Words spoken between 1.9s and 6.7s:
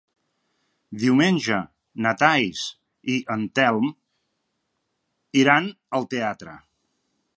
na Thaís i en Telm iran al teatre.